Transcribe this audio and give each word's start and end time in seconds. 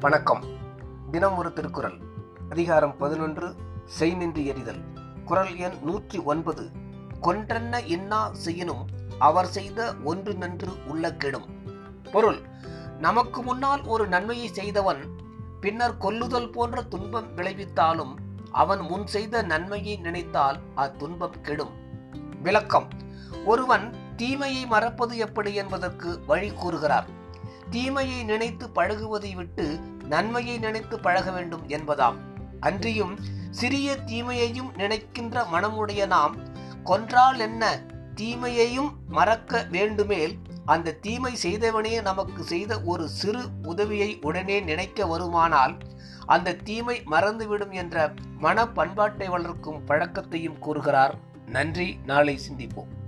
வணக்கம். 0.00 0.44
தினம் 1.10 1.36
ஒரு 1.36 1.52
திருக்குறள். 1.52 1.98
அதிகாரம் 2.50 2.96
பதினொன்று 2.96 3.54
செய்நின்று 3.84 4.46
எறிதல். 4.46 4.80
குரல் 5.24 5.56
எண் 5.56 5.72
நூற்றி 5.82 6.18
ஒன்பது. 6.18 6.70
கொன்றென்ன 7.22 7.86
இன்னா 7.86 8.30
செய்யினும் 8.32 8.86
அவர் 9.18 9.46
செய்த 9.46 9.94
ஒன்று 10.04 10.34
நன்று 10.34 10.68
உள்ள 10.86 11.12
கெடும். 11.12 11.44
பொருள் 12.12 12.38
நமக்கு 12.98 13.42
முன்னால் 13.42 13.82
ஒரு 13.82 14.08
நன்மையை 14.08 14.48
செய்தவன் 14.48 15.16
பின்னர் 15.60 15.98
கொல்லுதல் 15.98 16.52
போன்ற 16.52 16.82
துன்பம் 16.82 17.36
விளைவித்தாலும் 17.36 18.14
அவன் 18.50 18.80
முன் 18.80 19.06
செய்த 19.06 19.42
நன்மையை 19.42 19.96
நினைத்தால் 19.96 20.58
அத்துன்பம் 20.74 21.40
கெடும். 21.40 21.72
விளக்கம். 22.42 22.88
ஒருவன் 23.44 23.94
தீமையை 24.16 24.66
மறப்பது 24.66 25.16
எப்படி 25.16 25.54
என்பதற்கு 25.54 26.20
வழி 26.26 26.50
கூறுகிறார். 26.50 27.18
தீமையை 27.70 28.24
நினைத்து 28.24 28.68
பழகுவதை 28.74 29.34
விட்டு 29.34 29.78
நன்மையை 30.08 30.58
நினைத்து 30.58 31.00
பழக 31.00 31.30
வேண்டும் 31.30 31.68
என்பதாம். 31.68 32.14
அன்றியும் 32.60 33.18
சிறிய 33.50 33.96
தீமையையும் 33.96 34.70
நினைக்கின்ற 34.76 35.46
மனமுடைய 35.52 36.06
நாம் 36.06 36.36
கொன்றால் 36.84 37.38
என்ன? 37.38 37.82
தீமையையும் 38.14 38.92
மறக்க 39.08 39.66
வேண்டுமேல் 39.70 40.38
அந்த 40.64 40.92
தீமை 40.92 41.36
செய்தவனே 41.42 42.02
நமக்கு 42.02 42.42
செய்த 42.42 42.80
ஒரு 42.80 43.08
சிறு 43.08 43.48
உதவியை 43.62 44.18
உடனே 44.22 44.60
நினைக்க 44.60 45.04
வருமானால் 45.04 45.78
அந்த 46.26 46.54
தீமை 46.54 47.02
மறந்துவிடும் 47.10 47.70
என்ற 47.70 48.14
மன 48.38 48.68
பண்பாட்டை 48.68 49.28
வளர்க்கும் 49.28 49.86
பழக்கத்தையும் 49.86 50.58
கூறுகிறார். 50.58 51.14
நன்றி. 51.46 51.98
நாளை 52.06 52.40
சிந்திப்போம். 52.48 52.99